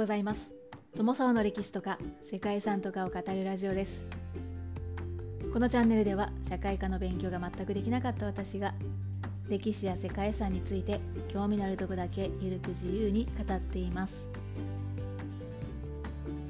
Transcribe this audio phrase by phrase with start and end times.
[0.00, 0.50] ございます。
[0.96, 4.08] 友沢の歴史とか世界遺産とかを語るラジオです。
[5.52, 8.72] このチャンネルでは社会科の勉強が全くできなかった私が
[9.50, 14.26] 歴史や世界遺産について興味のあるとこだけゆるく自由に語っています。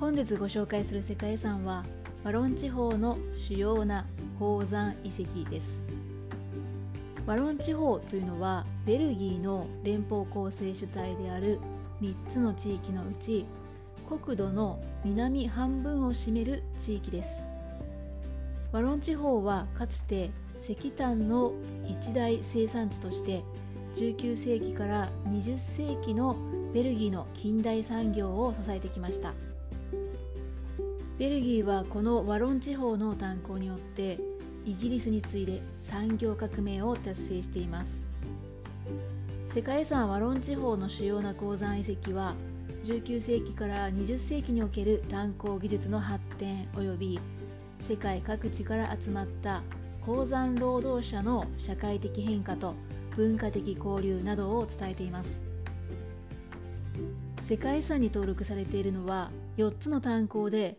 [0.00, 1.84] 本日ご紹介する世界遺産は
[2.24, 4.06] ワロン地方の主要な
[4.40, 5.78] 鉱山遺跡です。
[7.26, 11.60] ワロン地方というのはベルギーの連邦構成主体である
[12.00, 13.46] 3つの地域のうち
[14.08, 17.36] 国土の南半分を占める地域です。
[18.72, 21.52] ワロン地方はかつて石炭の
[21.86, 23.42] 一大生産地として
[23.96, 26.36] 19世紀から20世紀の
[26.74, 29.32] ベルギーの近代産業を支えてきました。
[31.18, 34.18] ベルギーはこのワロン地方の炭鉱によって
[34.66, 38.05] イギリスに次いで産業革命を達成しています。
[39.56, 42.34] 世界遺産ワロン地方の主要な鉱山遺跡は
[42.84, 47.20] 19世紀から20世紀における炭鉱技術の発展及び
[47.80, 49.62] 世界各地から集まった
[50.04, 52.74] 鉱山労働者の社会的変化と
[53.16, 55.40] 文化的交流などを伝えています。
[57.40, 60.76] 世界遺産に登録されているのは4つの炭鉱で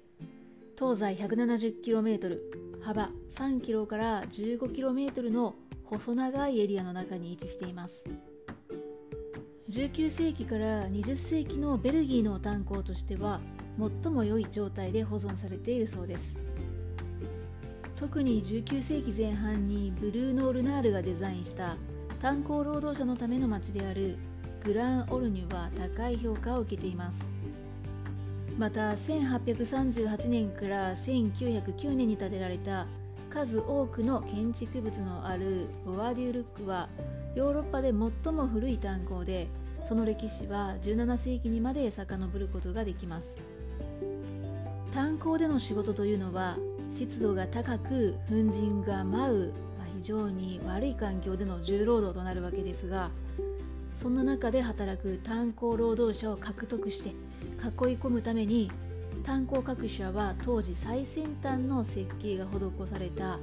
[0.77, 2.37] 東西 170km
[2.83, 8.05] 幅 3km から 15km の細長いエリアの中に位置しています。
[9.69, 13.41] 19世紀から20世紀のベルギーの炭鉱としては
[13.77, 16.37] 最も良い状態で保存されているそうです。
[17.97, 21.75] 特に19世紀前半にブルーノ・ルナールがデザインした
[22.21, 24.15] 炭鉱労働者のための町である
[24.63, 27.25] グラン・オルニュは高い評価を受けています。
[28.57, 32.87] また1838年から1909年に建てられた
[33.29, 36.87] 数多くの建築物のあるボワデュルックは
[37.37, 39.47] ヨーロッパで最も古い炭鉱で
[39.87, 43.35] その歴史は17世紀にまで遡ることができます。
[44.91, 46.57] 炭鉱での仕事というのは
[46.89, 53.11] 湿度が高く粉塵が舞う、まあ、非常に悪い環境での重労働となるわけですが
[53.95, 57.13] そんな中で働く炭鉱労働者を獲得して囲い
[57.97, 58.71] 込むために
[59.23, 63.37] 炭鉱各社は当時最先端の設計が施された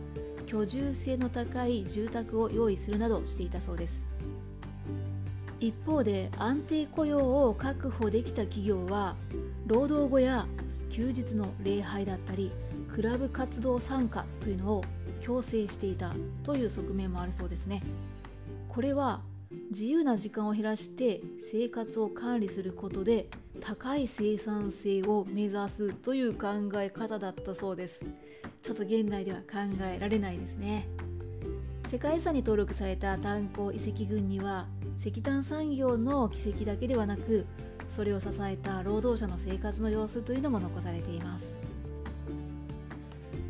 [0.47, 4.03] 居住性の高い住宅を用意するなどしていたそうです。
[5.61, 9.17] 一方で安定雇用を確保できた企業は
[9.67, 10.47] 労働後や
[10.91, 12.53] 休日の礼拝だったり
[12.93, 14.85] クラブ活動参加というのを
[15.21, 16.13] 強制していた
[16.43, 17.83] という側面もあるそうですね。
[18.69, 19.23] これは
[19.71, 21.21] 自由な時間を減らして
[21.51, 23.29] 生活を管理することで
[23.61, 28.01] 高い生産性を目指すという考え方だったそうです。
[28.63, 30.89] ちょっと現代では考えられないですね。
[31.91, 34.67] 世界遺産に登録された炭鉱遺跡群には
[34.99, 37.47] 石炭産業の軌跡だけではなく
[37.89, 41.55] それを支えた労働者の生活の様子というのも残されています。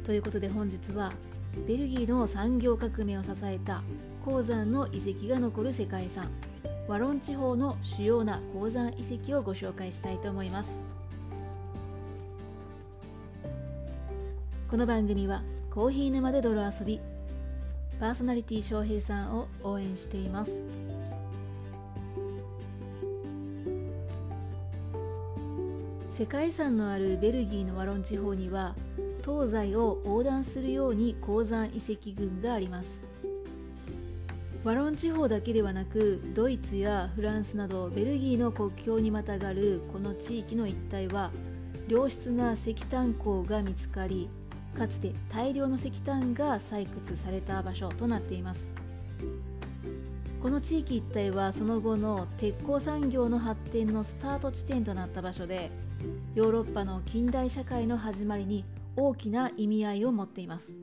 [0.05, 1.13] ということで本日は
[1.67, 3.83] ベルギーの産業革命を支えた
[4.25, 6.29] 鉱山の遺跡が残る世界遺産。
[6.87, 10.81] ワロン地方の主要な鉱山遺跡をご紹介したいと思います。
[14.69, 17.01] この番組はコーヒー沼で泥遊び
[17.99, 20.63] パーソナリティ翔平さんを応援しています。
[26.11, 28.75] 世界遺産のあるベルギーのワロン地方には
[29.25, 33.01] 東西を横断するように鉱山遺跡群があります。
[34.63, 41.31] ワロン地方だけではなくドイツやフランスなどベルギーの国境にまたがるこの地域の一帯は
[41.87, 44.31] 良質な石炭鉱が見つかり
[44.77, 48.71] かつて大量の石炭が採掘された場所となっています。
[50.43, 55.71] この地域一帯はその後の鉄鋼産業の発展のスタート地点となった場所で
[56.35, 58.63] ヨーロッパの近代社会の始まりに
[58.97, 60.77] 大きな意味合いを持っています。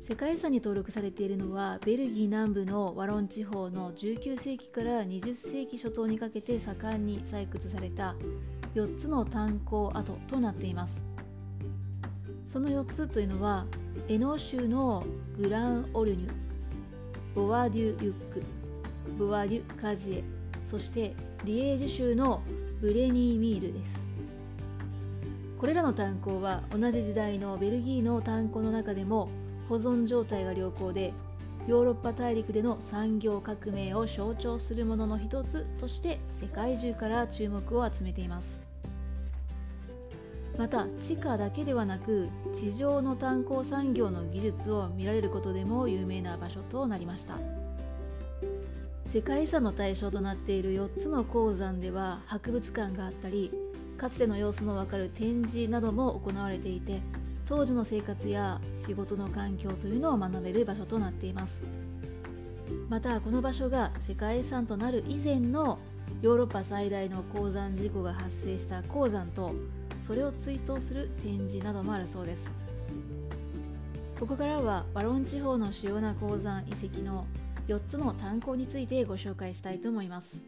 [0.00, 8.14] 世界遺産に登録されているのはベルギー南部のワロン地方の19世紀から20世紀初頭にかけて盛んに採掘された
[8.74, 11.02] 4つの炭鉱跡となっています。
[12.48, 13.64] その4つというのは
[14.06, 15.06] エノ州の
[15.38, 16.30] グランオルニュ
[17.34, 18.42] ボワデュ・リュック
[19.18, 20.24] ボワデュ・カジエ
[20.66, 21.14] そして
[21.44, 22.42] リエージュ州の
[22.80, 24.03] ブレニーミールです。
[25.64, 29.30] これらの炭鉱は同じ時代のベルギーの炭鉱の中でも
[29.66, 31.14] 保存状態が良好で
[31.66, 38.60] ヨーロッパ大陸での産業革命を象徴するものの一つとして世界中から注目を集めています。
[40.58, 47.38] また地下だけではなく地上の炭鉱産業の技術を見られることでも有名な場所となりました。
[49.06, 53.50] 世界遺産の対象となっている4つの鉱山では博物館があったり
[53.96, 57.00] かつての様子のわかる展示なども行われていて
[57.46, 61.62] 当時の生活や仕事の環境というのを学べる場所となっています。
[62.88, 65.78] またこの場所が世界遺産となる以前の
[66.22, 69.54] ヨーロッパ最大の鉱山事故が発生した鉱山と
[70.02, 72.50] それを追悼する展示などもあるそうです。
[74.18, 77.26] ここからはワロン地方の主要な鉱山遺跡の
[77.68, 80.42] 4つの炭鉱についてご紹介したいと思います。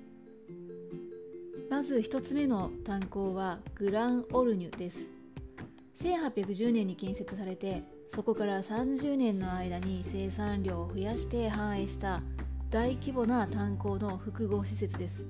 [1.71, 5.01] まず1つ目の炭鉱はグランオルニュです。
[5.99, 12.23] 1810年に建設されてそこから30年の間に生産量を増やして繁栄した
[12.71, 15.25] 大規模な炭鉱の複合施設です。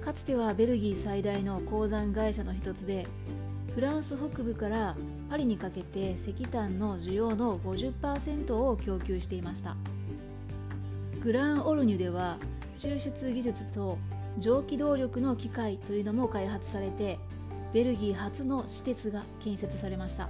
[0.00, 3.06] かつてはベルギー最大の鉱山会社の一つで
[3.74, 4.96] フランス北部から
[5.28, 9.76] パリにかけて石炭の需要の50%を供給していました。
[11.22, 12.38] グランオルニュでは
[12.78, 13.98] 抽出技術と
[14.38, 17.18] 蒸気動力の機械というのも開発されて
[17.72, 20.28] ベルギー初の私鉄が建設されました。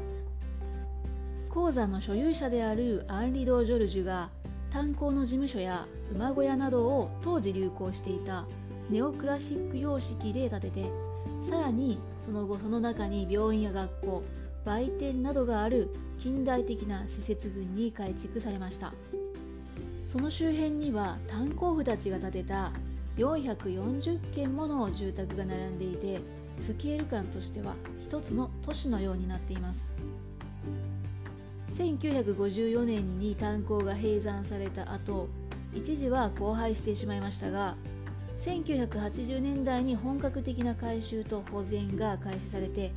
[1.51, 4.29] 鉱山の所有者であるアンリ・ド・ジョルジュが
[4.71, 8.45] 炭鉱の事務所や馬小屋などを当時流行していた
[8.91, 10.91] ネオクラシック様式で建てて
[11.43, 14.23] さらにその後その中に病院や学校
[14.67, 15.89] 売店などがある
[16.19, 18.93] 近代的な施設群に改築されました。
[20.07, 22.71] その周辺には炭鉱夫たちが建てた
[23.17, 26.21] 440軒もの住宅が並んでいて
[26.61, 29.93] スケール感としては一つの都市のようになっています。
[31.73, 35.29] 1954年に炭鉱が閉山された後
[35.75, 37.77] 一時は荒廃してしまいましたが
[38.41, 42.93] 1980年代に本格的な改修と保全が開始されて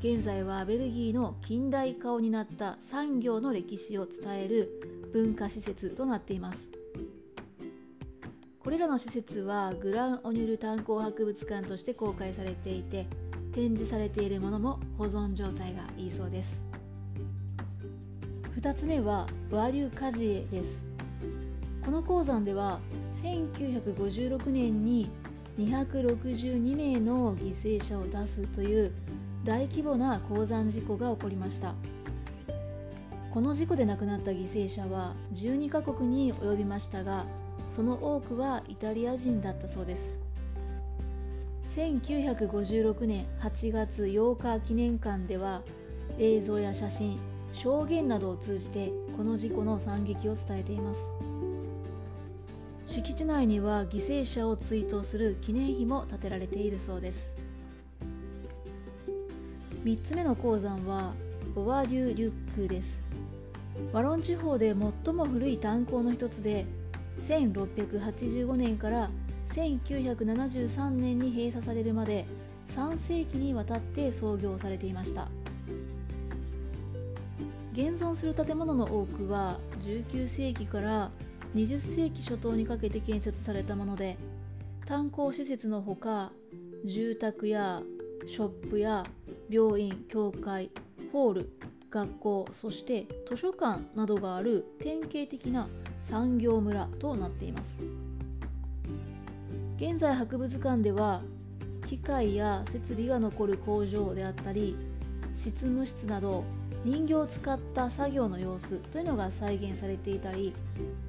[0.00, 6.81] 現在はベルギーの近代顔になった産業の歴史を伝える文化施設となっています。
[8.62, 13.08] これらの施設はグランオニュル炭鉱博物館として公開されていて
[13.52, 16.62] 展示されているものも保存状態がいいそうです。
[18.60, 20.80] 2つ目はワリュカジエです。
[21.84, 22.78] この鉱山では
[23.20, 25.10] 1956年に
[25.58, 28.92] 262名の犠牲者を出すという
[29.42, 31.74] 大規模な鉱山事故が起こりました。
[33.34, 37.24] この事故で亡くなった犠牲者は12カ国に及びましたが
[37.74, 40.14] その多くはイタリア人だったそうです。
[41.74, 45.62] 1956年8月8日記念館では
[46.18, 47.18] 映像や写真
[47.54, 51.00] 証言などを通じてこの事故の惨劇を伝えています。
[52.84, 57.32] 敷地内には犠牲者を追悼する記念碑も建てられているそうです。
[59.84, 61.14] 3つ目の鉱山は
[61.54, 63.00] ボワデュ・リュックです。
[63.92, 66.66] ワロン地方で最も古い炭鉱の一つで
[67.20, 69.10] 1685年から
[69.48, 72.26] 1973年に閉鎖されるまで
[72.74, 75.28] 3世紀にわたって創業されていました。
[77.72, 81.10] 現存する建物の多くは19世紀から
[81.54, 84.18] 20世紀初頭にかけて建設されたもので
[84.84, 86.32] 炭鉱施設のほか
[86.84, 87.82] 住宅や
[88.26, 89.06] ショップや
[89.48, 90.70] 病院教会
[91.12, 91.50] ホール
[91.90, 95.66] 学校そして図書館などがある典型的な
[96.02, 97.80] 産業村となっています。
[99.76, 101.22] 現在博物館では
[101.86, 104.76] 機械や設備が残る工場であったり
[105.34, 106.44] 執務室など
[106.84, 110.52] 人形を使った作業の様子というのが再現されていたり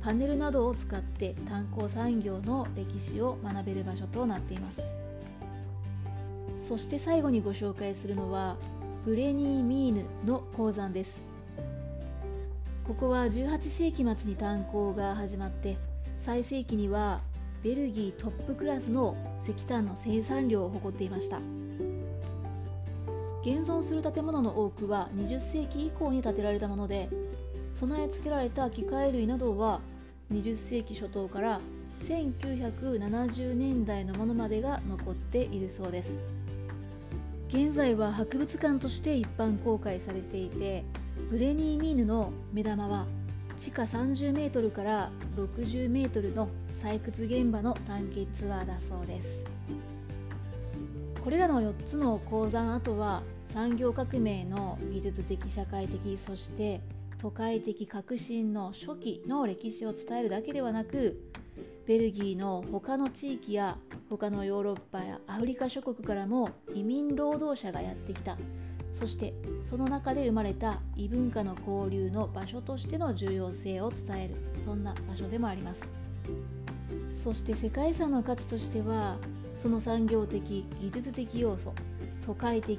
[0.02, 4.82] パネルなどを使って炭鉱産業の歴史を学べる場所となっています。
[6.62, 8.56] そして最後にご紹介するのは
[9.04, 11.33] ブレニーミーヌの鉱山です。
[12.86, 15.78] ここは18世紀末に炭鉱が始まって
[16.20, 17.22] 最盛期には
[17.63, 21.38] ベルギートップクラスの石炭の生産量を誇っていました。
[23.42, 27.10] 現存する建物の多くは20世紀以降に建てられたもので
[27.75, 29.80] 備え付けられた機械類などは
[30.34, 31.62] 20世紀初頭から
[32.02, 36.18] 1970年代のものまでが残っているそうです。
[37.48, 40.84] 現在は博物館として一般公開されていて
[41.29, 43.05] ブレニーミーヌの目玉は
[43.58, 49.43] 地下30メートルから60メートルの採掘現場の探検ツアーだそうです。
[51.24, 56.82] これらの4つの鉱山跡は産業革命の技術的社会的そして
[57.17, 61.17] 都会的革新の初期の歴史を伝えるだけではなく
[61.86, 63.77] ベルギーの他の地域や
[64.10, 68.38] 他のヨーロッパやアフリカ諸国からも移民労働者がやってきた
[68.94, 69.34] そして
[69.70, 74.36] その中で生まれた異文化の交流の場所としての重要性を伝える。
[74.64, 75.88] そんな場所でもあります。
[77.22, 79.18] そして世界遺産の価値としては
[79.58, 81.74] その産業的技術的要素
[82.26, 82.78] 都会的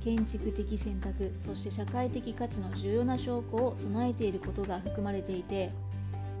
[0.00, 5.70] 建築的選択そして社会的価値の重要な証拠を備えていることが含まれていて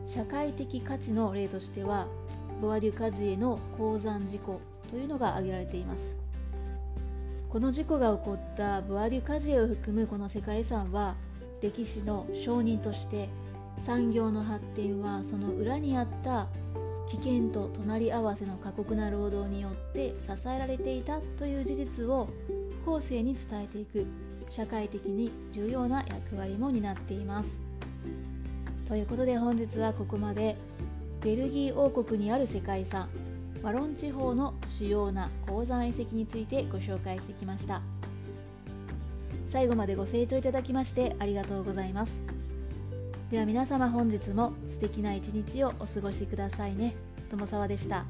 [0.06, 2.06] 社会的価値の例としては
[2.60, 4.60] ボアデュカジエの鉱山事故
[4.90, 6.21] というのが挙げられています。
[7.52, 11.16] この事故が起こったブアデュカジエを含むこの世界遺産は
[11.60, 13.28] 歴史の証人として
[13.78, 16.46] 産業の発展はその裏にあった
[17.10, 22.30] 危険と隣り合わせの過酷な労働によって支えられていたという事実を
[22.86, 24.06] 後世に伝えていく
[24.48, 27.60] 社会的に重要な役割も担っています。
[28.88, 30.56] ということで本日はここまで
[31.20, 33.10] ベルギー王国にある世界遺産
[33.62, 37.80] マロン地方の主要な鉱山遺跡についてご紹介してきました。
[39.46, 42.20] 最後までご清聴いただきましてありがとうございます。
[43.30, 46.94] では皆様本日も素敵な一日をお過ごしくださいね。
[47.30, 48.04] 友沢でした。